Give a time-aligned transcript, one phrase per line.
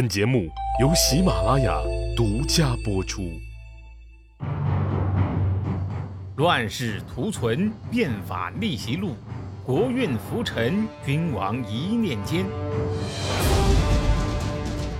[0.00, 0.48] 本节目
[0.80, 1.78] 由喜马拉雅
[2.16, 3.38] 独家播出。
[6.36, 9.14] 乱世图存，变法逆袭录，
[9.62, 12.46] 国运浮沉，君王一念间。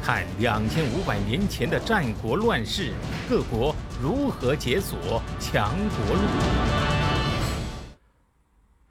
[0.02, 2.92] 看两千五百年前的战国乱世，
[3.26, 6.22] 各国如何解锁强国路。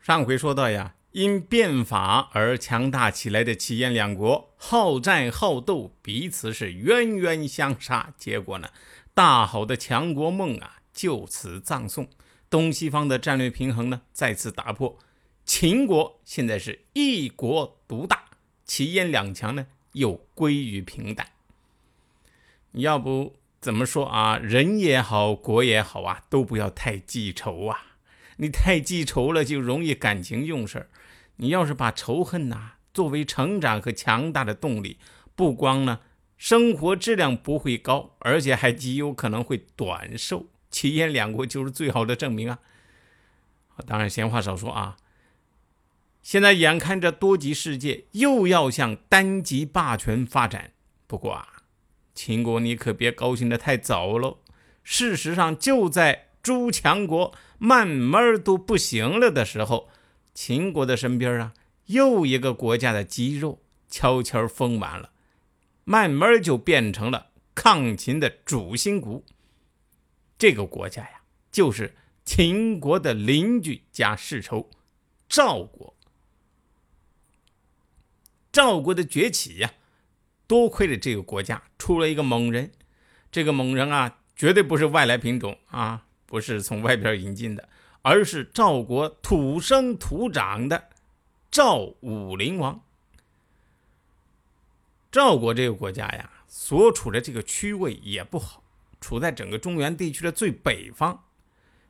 [0.01, 0.91] 上回说到呀。
[1.11, 8.13] 因变法而强大起来的齐燕两国，好战好斗，彼此是冤冤相杀。
[8.17, 8.69] 结果呢，
[9.13, 12.07] 大好的强国梦啊，就此葬送。
[12.49, 14.97] 东西方的战略平衡呢，再次打破。
[15.45, 18.25] 秦国现在是一国独大，
[18.65, 21.27] 齐燕两强呢，又归于平淡。
[22.73, 24.37] 要不怎么说啊？
[24.37, 27.88] 人也好，国也好啊，都不要太记仇啊。
[28.41, 30.89] 你太记仇了，就容易感情用事儿。
[31.35, 34.97] 你要是把仇恨呐作为成长和强大的动力，
[35.35, 35.99] 不光呢
[36.37, 40.47] 生活质量不会高，而且还极有可能会短寿。
[40.69, 42.59] 齐燕两国就是最好的证明啊！
[43.85, 44.95] 当然，闲话少说啊。
[46.21, 50.71] 现在眼看着多极世界又要向单极霸权发展，
[51.07, 51.63] 不过啊，
[52.13, 54.37] 秦国你可别高兴得太早喽。
[54.83, 57.33] 事实上，就在诸强国。
[57.59, 59.89] 慢慢都不行了的时候，
[60.33, 61.53] 秦国的身边啊，
[61.85, 65.11] 又一个国家的肌肉悄悄丰满了，
[65.83, 69.25] 慢慢就变成了抗秦的主心骨。
[70.37, 71.21] 这个国家呀，
[71.51, 74.69] 就是秦国的邻居加世仇——
[75.27, 75.95] 赵国。
[78.51, 79.73] 赵国的崛起呀，
[80.47, 82.71] 多亏了这个国家出了一个猛人。
[83.31, 86.07] 这个猛人啊，绝对不是外来品种啊。
[86.29, 87.67] 不是从外边引进的，
[88.03, 90.89] 而是赵国土生土长的
[91.49, 92.79] 赵武灵王。
[95.11, 98.61] 赵国这个国家呀，所处的这个区位也不好，
[99.01, 101.23] 处在整个中原地区的最北方。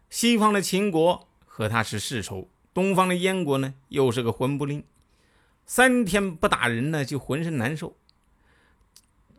[0.09, 4.86] 西方的秦国和他是世仇，东方的燕国呢又是个混不吝，
[5.66, 7.97] 三天不打人呢就浑身难受。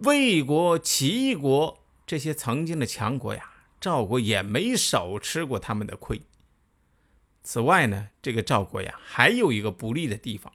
[0.00, 3.50] 魏国、齐国这些曾经的强国呀。
[3.80, 6.20] 赵国也没少吃过他们的亏。
[7.42, 10.52] 此外呢，这个赵国呀，还有一个不利的地方，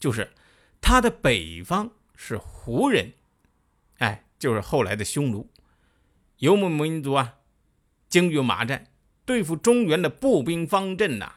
[0.00, 0.32] 就是
[0.80, 3.12] 它的北方是胡人，
[3.98, 5.50] 哎，就是后来的匈奴。
[6.38, 7.36] 游牧民族啊，
[8.08, 8.86] 精于马战，
[9.26, 11.34] 对付中原的步兵方阵呐，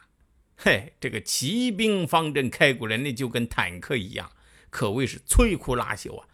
[0.56, 4.32] 嘿，这个骑兵方阵开过来，那就跟坦克一样，
[4.70, 6.28] 可谓是摧枯拉朽啊。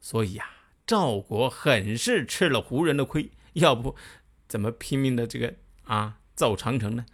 [0.00, 0.48] 所以呀，
[0.86, 3.30] 赵国很是吃了胡人的亏。
[3.60, 3.96] 要不，
[4.46, 7.06] 怎么拼命的这个啊造长城呢？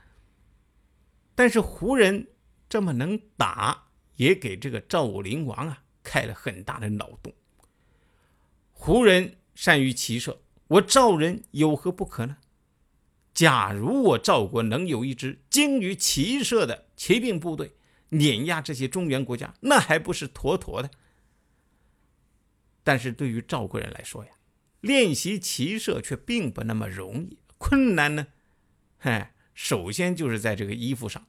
[1.34, 2.28] 但是胡人
[2.69, 7.32] 这么能打，也给这个赵武灵王啊开了很大的脑洞。
[8.72, 12.38] 胡人善于骑射，我赵人有何不可呢？
[13.32, 17.76] 假如我赵国能有一支精于骑射的骑兵部队，
[18.10, 20.91] 碾压这些中原国家，那还不是妥妥的？
[22.82, 24.32] 但是对于赵国人来说呀。
[24.82, 28.26] 练习骑射却并不那么容易，困难呢？
[28.98, 31.25] 嗨，首先就是在这个衣服上。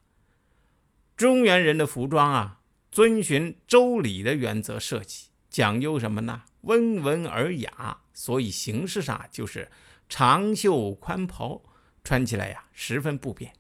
[1.16, 6.42] 中原人的服装啊，遵循周礼的原则设计，讲究什么呢？
[6.62, 9.70] 温文尔雅，所以形式上就是
[10.10, 11.62] 长袖宽袍，
[12.04, 13.54] 穿起来呀十分不便。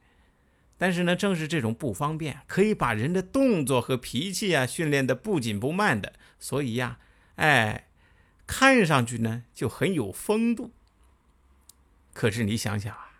[0.75, 6.97] 但是呢，正是这种不方便，可以把人的动作和脾气啊训练的不紧不慢的，所以呀，
[7.35, 7.89] 哎。
[8.45, 10.71] 看上去呢就很有风度，
[12.13, 13.11] 可是你想想啊，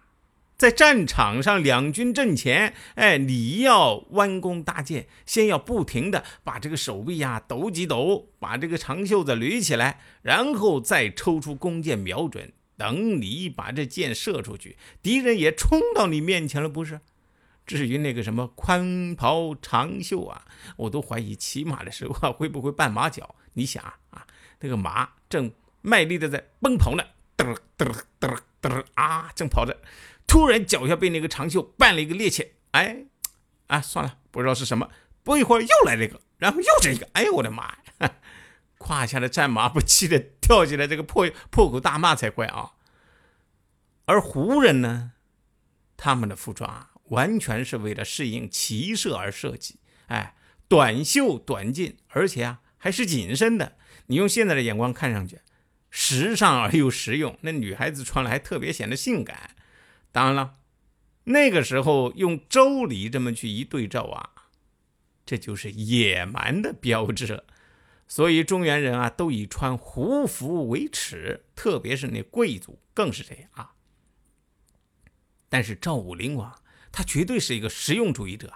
[0.58, 17.00] 在战场上两军阵前，哎，你要弯弓搭箭，先要不停的把这个手臂呀抖几抖，把这个长袖子捋起来，然后再抽出弓箭瞄准，等你把这箭射出去，敌人也冲到你面前了，不是？
[17.66, 20.46] 至于那个什么宽袍长袖啊，
[20.76, 23.36] 我都怀疑骑马的时候会不会绊马脚。
[23.54, 24.28] 你想啊。
[24.64, 25.52] 那个马正
[25.82, 27.04] 卖力的在奔跑呢，
[27.36, 29.78] 嘚嘚嘚嘚啊，正跑着，
[30.26, 33.06] 突然脚下被那个长袖绊了一个趔趄，哎，
[33.68, 34.90] 啊，算了，不知道是什么。
[35.22, 38.16] 不一会儿又来这个，然后又这一个，哎呦我的妈呀！
[38.80, 42.72] 胯下的战马不气得跳起来，这个破破口大骂才怪啊！
[44.06, 45.12] 而胡人呢，
[45.98, 50.36] 他们的服装啊，完全是为了适应骑射而设计，哎，
[50.70, 53.78] 短袖短襟，而且啊还是紧身的。
[54.08, 55.40] 你用现在的眼光看上去，
[55.90, 59.52] 时尚而又实用，那女孩子穿了还特别显得性感。
[60.12, 60.56] 当然了，
[61.24, 64.52] 那个时候用周礼这么去一对照啊，
[65.26, 67.46] 这就是野蛮的标志了。
[68.06, 73.72] 所以中原人啊都以穿胡服为耻，特别是那贵族更是这样啊。
[75.48, 76.54] 但是赵武灵王
[76.92, 78.54] 他绝对是一个实用主义者，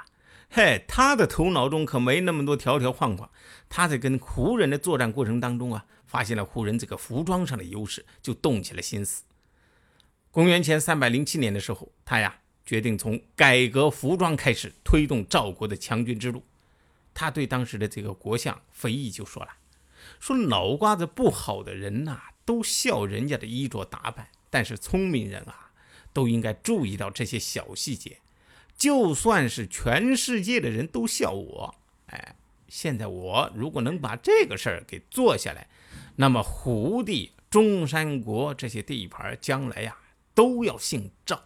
[0.49, 3.29] 嘿，他的头脑中可没那么多条条框框。
[3.69, 9.23] 他在跟胡人的作战过程当中啊，发现了胡人这个服装上的优势，就动起了心思。
[10.31, 16.43] 公元前三百零七年的时候，他呀决定从改革服装开始，推动赵国的强军之路。
[17.13, 19.49] 他对当时的这个国相肥义就说了
[20.19, 25.71] ：“说脑瓜子不好的人呐，都笑人家的衣着打扮；但是聪明人啊，
[26.13, 28.19] 都应该注意到这些小细节。
[28.77, 31.75] 就算是全世界的人都笑我，
[32.07, 32.35] 哎，
[32.67, 35.67] 现在我如果能把这个事儿给做下来，
[36.15, 39.97] 那么胡地、中山国这些地盘将来呀。”
[40.37, 41.45] 都要姓赵，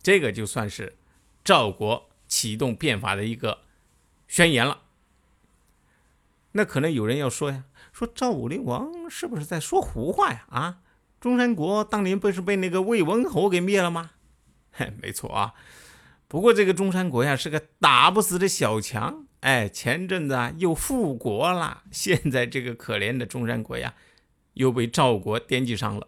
[0.00, 0.96] 这个就算是
[1.42, 3.62] 赵国启动变法的一个
[4.28, 4.82] 宣言了。
[6.52, 10.46] 那可能有人要说呀，说赵武灵王是不是在说胡话呀？
[10.48, 10.78] 啊，
[11.20, 14.12] 中山国当年不是被那个魏文侯给灭了吗？
[14.72, 15.54] 嘿， 没错啊。
[16.28, 23.94] 不过这个中山国呀是个打不死的小强，哎，前阵子啊又复国了，现在这个可怜的中山国呀
[24.54, 26.06] 又被赵国惦记上了。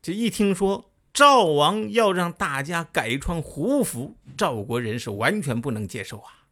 [0.00, 6.46] 这一听说赵王要让大家改穿胡服，赵国人是完全不能接受啊！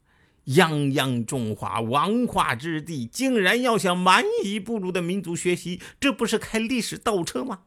[0.46, 7.60] 泱泱中华文化之地，竟然要向蛮夷部落的民族学习，这不是开历史倒车吗？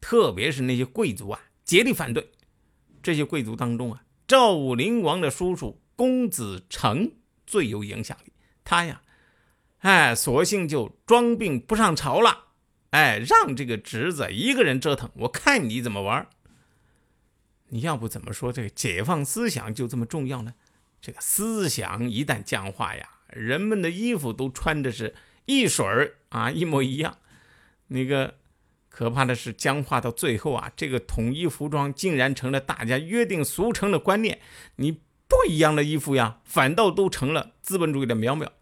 [0.00, 2.32] 特别是那些贵族啊，竭力反对。
[3.02, 7.12] 这些贵族当中啊，赵武灵王的叔叔公子成
[7.46, 8.32] 最有影响力。
[8.64, 9.02] 他呀，
[9.80, 12.46] 哎，索性就装病不上朝了。
[12.90, 16.26] 哎，让这个侄子一个人折腾，我看你怎么玩。
[17.68, 20.54] 你要不怎么说这个解放思想就这么重要呢？
[21.02, 27.18] 这个思想一旦僵化呀，人们的衣服都穿的是一水儿啊，一模一样。
[27.88, 28.38] 那个
[28.98, 34.40] 可怕的是僵化到最后啊，这个统一服装竟然成了大家约定俗成的观念。
[34.74, 38.52] 你不一样的衣服呀，反倒都成了资本主义的苗苗。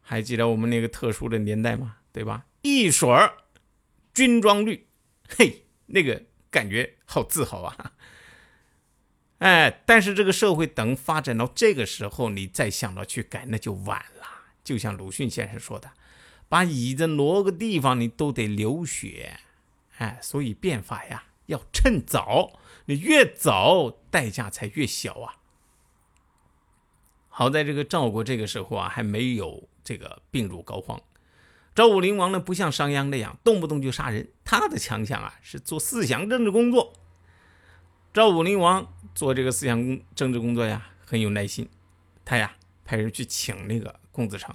[0.00, 1.96] 还记得我们那个特殊的年代吗？
[2.12, 2.46] 对吧？
[2.62, 3.38] 一水儿。
[4.12, 4.86] 军装绿，
[5.28, 6.22] 嘿，那个
[6.52, 7.94] 感觉好自豪啊！
[9.38, 14.24] 哎，但是这个社会等发展到这个时候，你再想到去改，那就晚了。
[14.62, 15.90] 就像鲁迅先生说的
[16.48, 19.40] ：“把椅子挪个地方，你都得流血。”
[19.98, 25.36] 哎，所以变法呀，要趁早，你越早，代价才越小啊。
[27.28, 31.00] 好在这个赵国这个时候啊，还没有这个病入膏肓。
[31.74, 36.92] 赵武灵王呢，不像商鞅那样动不动就杀人，他的强项啊是做思想政治工作。
[38.12, 41.68] 赵武灵王做这个思想工政治工作呀，很有耐心。
[42.24, 44.54] 他呀派人去请那个公子成，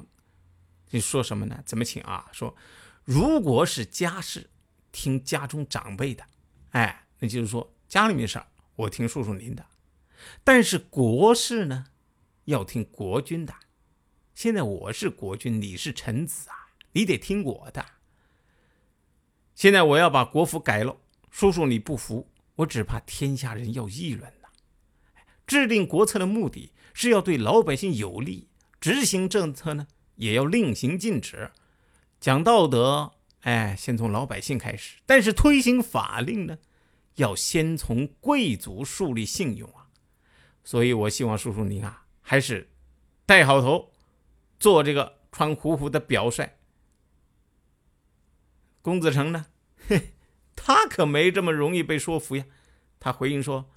[0.92, 1.62] 你说什么呢？
[1.66, 2.30] 怎么请啊？
[2.32, 2.56] 说
[3.04, 4.50] 如果是家事，
[4.92, 6.24] 听家中长辈的，
[6.72, 9.66] 哎，那就是说家里面事儿，我听叔叔您的。
[10.44, 11.86] 但是国事呢，
[12.46, 13.54] 要听国君的。
[14.34, 16.56] 现在我是国君，你是臣子啊。
[16.94, 17.86] 你得听我的。
[19.54, 20.98] 现在我要把国服改了，
[21.30, 24.50] 叔叔你不服，我只怕天下人要议论呐。
[25.46, 28.48] 制定国策的目的是要对老百姓有利，
[28.80, 31.52] 执行政策呢也要令行禁止。
[32.20, 36.58] 讲道德，哎，先从老百姓开始；但是推行法令呢，
[37.16, 39.88] 要先从贵族树立信用啊。
[40.64, 42.70] 所以我希望叔叔您啊，还是
[43.26, 43.92] 带好头，
[44.60, 46.58] 做这个穿胡服的表率。
[48.82, 49.46] 公子成呢？
[49.88, 50.14] 嘿，
[50.56, 52.46] 他可没这么容易被说服呀。
[53.00, 53.70] 他回应说：“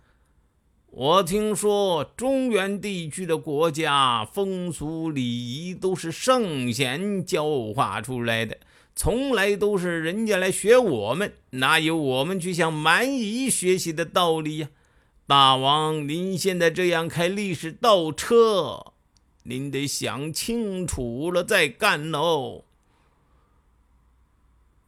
[0.90, 8.58] 我听说中原地区的国家风俗礼仪都是圣贤教化出来的，
[8.94, 14.68] 从来都是人家来学我们，哪有我们去向蛮夷学习的道理呀？
[15.26, 18.92] 大王，您现在这样开历史倒车，
[19.44, 22.64] 您得想清楚了再干喽。”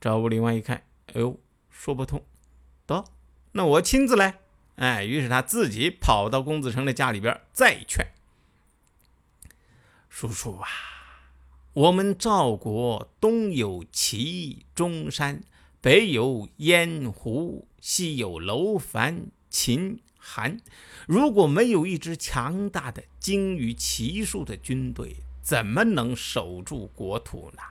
[0.00, 0.84] 赵武灵王一看，
[1.14, 2.23] 哎呦，说不通，
[2.87, 3.04] 得，
[3.52, 4.40] 那我亲自来。
[4.76, 8.06] 哎，于是他自己跑到公子成的家里边，再劝
[10.11, 10.68] 叔叔啊，
[11.75, 15.43] 我们赵国东有齐、中山，
[15.81, 20.61] 北有燕、胡，西有楼、烦、秦、韩，
[21.09, 27.62] 如果没有一支强大的、精于骑术的军队，怎么能守住国土呢？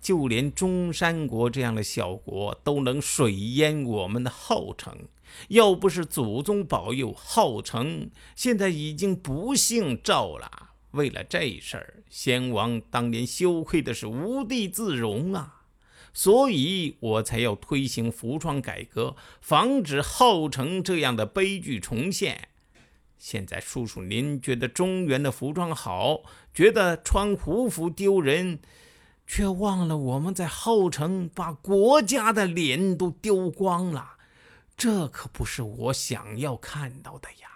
[0.00, 5.08] 就连中山国这样的小国都能水淹我们的号城，
[5.48, 10.70] 要不是祖宗保佑，号城现在已经不姓赵了。
[10.94, 15.62] 为了这事儿，先王当年羞愧的是无地自容啊，
[16.12, 22.48] 所以我才要推行服装改革，防止后城这样的悲剧重现。
[23.18, 26.22] 现在叔叔您觉得中原的服装好，
[26.52, 28.60] 觉得穿胡服丢人，
[29.26, 34.18] 却忘了我们在后城把国家的脸都丢光了，
[34.76, 37.53] 这可不是我想要看到的呀。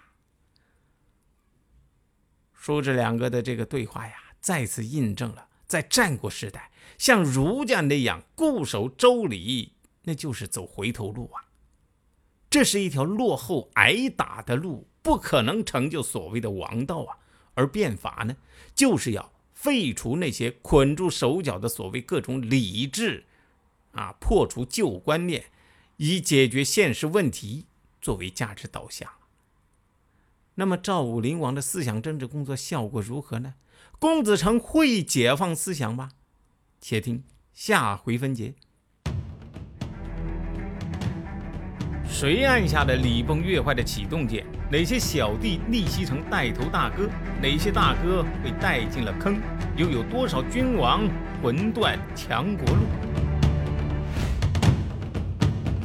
[2.68, 9.72] 叔侄两个的这个对话呀，再次印证了在战国时代，像儒家那样固守周礼，
[10.02, 11.48] 那就是走回头路啊。
[12.50, 17.16] 这是一条落后挨打的路，不可能成就所谓的王道啊。
[17.54, 18.36] 而变法呢，
[18.74, 23.24] 就是要废除那些捆住手脚的所谓各种礼制，
[23.92, 25.46] 啊，破除旧观念，
[25.96, 27.64] 以解决现实问题，
[28.02, 29.10] 作为价值导向。
[30.60, 33.54] 那么赵武灵王的思想政治工作效果如何呢？
[34.00, 36.10] 公子成会解放思想吗？
[36.80, 37.22] 且听
[37.52, 38.54] 下回分解。
[42.04, 44.44] 谁按下了礼崩乐坏的启动键？
[44.68, 47.08] 哪些小弟逆袭成带头大哥？
[47.40, 49.40] 哪些大哥被带进了坑？
[49.76, 51.08] 又有多少君王
[51.40, 52.82] 魂断强国路？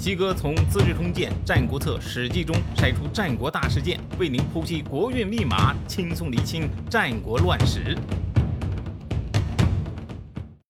[0.03, 7.97] 西哥从《资治通鉴》《战国策》《史记》中筛出战国大事件，为您剖析国运密码，轻松厘清战国乱史。